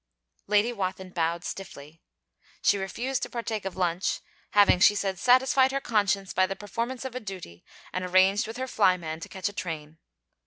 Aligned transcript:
Lady 0.47 0.73
Wathin 0.73 1.11
bowed 1.11 1.43
stiffly. 1.45 2.01
She 2.63 2.79
refused 2.79 3.21
to 3.21 3.29
partake 3.29 3.65
of 3.65 3.75
lunch, 3.77 4.19
having, 4.53 4.79
she 4.79 4.95
said, 4.95 5.19
satisfied 5.19 5.71
her 5.71 5.79
conscience 5.79 6.33
by 6.33 6.47
the 6.47 6.55
performance 6.55 7.05
of 7.05 7.13
a 7.13 7.19
duty 7.19 7.63
and 7.93 8.03
arranged 8.03 8.47
with 8.47 8.57
her 8.57 8.65
flyman 8.67 9.19
to 9.19 9.29
catch 9.29 9.47
a 9.47 9.53
train. 9.53 9.99